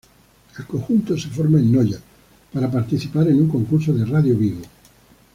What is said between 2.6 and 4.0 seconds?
participar en un concurso